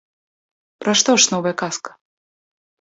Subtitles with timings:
[0.85, 1.91] Пра што ж новая казка?